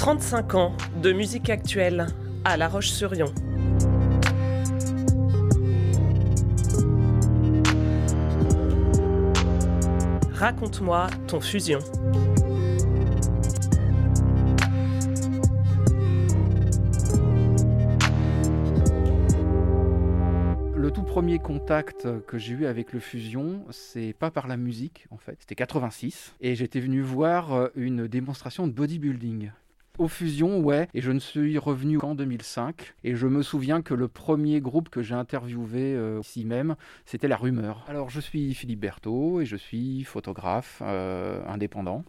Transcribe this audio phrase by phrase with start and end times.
[0.00, 0.72] 35 ans
[1.02, 2.06] de musique actuelle
[2.46, 3.26] à La Roche-sur-Yon.
[10.32, 11.80] Raconte-moi ton fusion.
[20.74, 25.06] Le tout premier contact que j'ai eu avec le Fusion, c'est pas par la musique
[25.10, 29.50] en fait, c'était 86 et j'étais venu voir euh, une démonstration de bodybuilding.
[30.00, 32.94] Au Fusion, ouais, et je ne suis revenu qu'en 2005.
[33.04, 37.28] Et je me souviens que le premier groupe que j'ai interviewé euh, ici même, c'était
[37.28, 37.84] La Rumeur.
[37.86, 42.02] Alors, je suis Philippe Berthaud et je suis photographe euh, indépendant.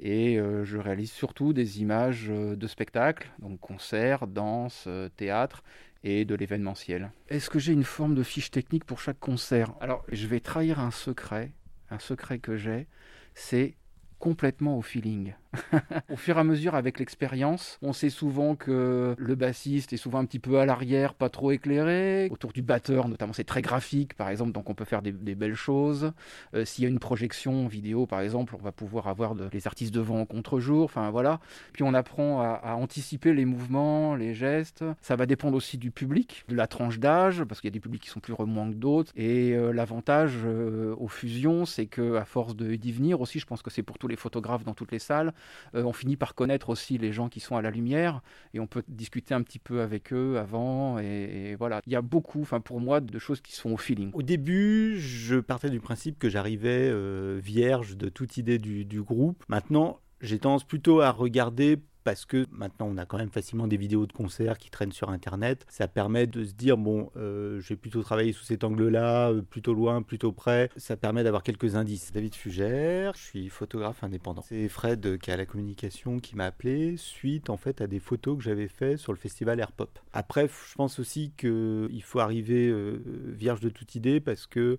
[0.00, 5.62] Et euh, je réalise surtout des images de spectacles, donc concerts, danse, théâtre
[6.04, 7.12] et de l'événementiel.
[7.28, 9.74] Est-ce que j'ai une forme de fiche technique pour chaque concert?
[9.82, 11.52] Alors, je vais trahir un secret,
[11.90, 12.86] un secret que j'ai,
[13.34, 13.74] c'est
[14.18, 15.34] complètement au feeling.
[16.10, 20.18] au fur et à mesure, avec l'expérience, on sait souvent que le bassiste est souvent
[20.18, 22.28] un petit peu à l'arrière, pas trop éclairé.
[22.30, 25.54] Autour du batteur, notamment, c'est très graphique, par exemple, donc on peut faire des, belles
[25.54, 26.12] choses.
[26.54, 29.94] Euh, s'il y a une projection vidéo, par exemple, on va pouvoir avoir les artistes
[29.94, 30.84] devant en contre-jour.
[30.84, 31.40] Enfin voilà.
[31.72, 34.84] Puis on apprend à, anticiper les mouvements, les gestes.
[35.00, 37.80] Ça va dépendre aussi du public, de la tranche d'âge, parce qu'il y a des
[37.80, 39.12] publics qui sont plus remuants que d'autres.
[39.16, 43.62] Et euh, l'avantage euh, aux fusions, c'est que à force d'y venir aussi, je pense
[43.62, 45.32] que c'est pour les photographes dans toutes les salles,
[45.74, 48.22] euh, on finit par connaître aussi les gens qui sont à la lumière
[48.54, 50.98] et on peut discuter un petit peu avec eux avant.
[50.98, 54.10] Et, voilà, il y a beaucoup, enfin pour moi, de choses qui sont au feeling.
[54.14, 59.02] Au début, je partais du principe que j'arrivais euh, vierge de toute idée du, du
[59.02, 59.44] groupe.
[59.48, 63.76] Maintenant, j'ai tendance plutôt à regarder parce que maintenant on a quand même facilement des
[63.76, 65.66] vidéos de concerts qui traînent sur internet.
[65.68, 69.42] Ça permet de se dire bon, euh, je vais plutôt travailler sous cet angle-là, euh,
[69.42, 70.70] plutôt loin, plutôt près.
[70.78, 72.10] Ça permet d'avoir quelques indices.
[72.10, 74.40] David Fugère, je suis photographe indépendant.
[74.40, 78.38] C'est Fred qui a la communication qui m'a appelé suite en fait à des photos
[78.38, 79.98] que j'avais fait sur le festival Air Pop.
[80.14, 83.02] Après, je pense aussi qu'il faut arriver euh,
[83.36, 84.78] vierge de toute idée parce que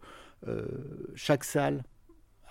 [1.13, 1.83] chaque salle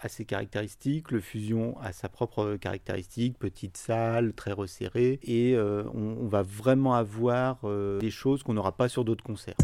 [0.00, 5.84] a ses caractéristiques, le fusion a sa propre caractéristique, petite salle, très resserrée, et euh,
[5.94, 9.56] on, va vraiment avoir euh, des choses qu'on n'aura pas sur d'autres concerts.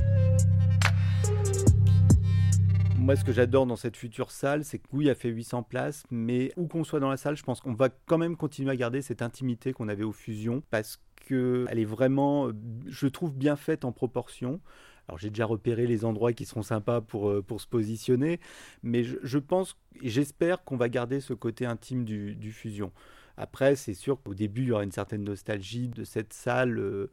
[3.05, 6.05] Moi, ce que j'adore dans cette future salle, c'est que oui, a fait 800 places,
[6.11, 8.77] mais où qu'on soit dans la salle, je pense qu'on va quand même continuer à
[8.77, 12.49] garder cette intimité qu'on avait aux fusions, parce qu'elle est vraiment,
[12.87, 14.59] je trouve, bien faite en proportion.
[15.07, 18.41] Alors j'ai déjà repéré les endroits qui seront sympas pour, euh, pour se positionner,
[18.83, 22.91] mais je, pense et j'espère qu'on va garder ce côté intime du, du fusion.
[23.37, 26.79] Après, c'est sûr qu'au début, il y aura une certaine nostalgie de cette salle.
[26.79, 27.11] Euh,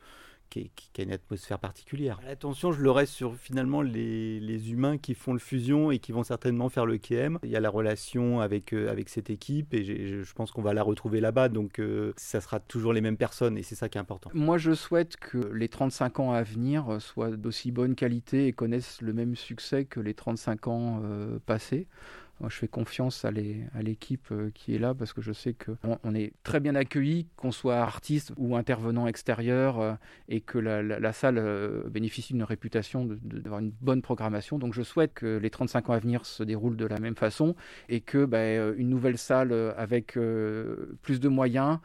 [0.51, 0.69] qui,
[1.00, 2.19] a une atmosphère particulière.
[2.28, 6.23] Attention, je le reste sur finalement les, humains qui font le fusion et qui vont
[6.23, 7.39] certainement faire le KM.
[7.44, 9.84] Il y a la relation avec, euh, avec cette équipe et
[10.23, 11.50] je pense qu'on va la retrouver là-bas.
[11.50, 14.29] Donc euh, ça sera toujours les mêmes personnes et c'est ça qui est important.
[14.34, 19.01] Moi, je souhaite que les 35 ans à venir soient d'aussi bonne qualité et connaissent
[19.01, 21.88] le même succès que les 35 ans euh, passés.
[22.41, 26.00] Moi, je fais confiance à l'équipe euh, qui est là parce que je sais qu'on
[26.03, 29.94] on est très bien accueilli, qu'on soit artiste ou intervenant extérieur euh,
[30.28, 34.57] et que la, salle euh, bénéficie d'une réputation d'avoir une bonne programmation.
[34.57, 37.56] Donc, je souhaite que les 35 ans à venir se déroulent de la même façon
[37.90, 38.41] et que bah,
[38.75, 40.18] une nouvelle salle avec
[41.03, 41.78] plus de moyens,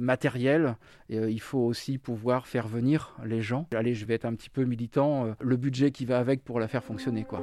[0.00, 0.76] matériels,
[1.08, 3.66] il faut aussi pouvoir faire venir les gens.
[3.74, 6.68] Allez, je vais être un petit peu militant, le budget qui va avec pour la
[6.68, 7.42] faire fonctionner, quoi.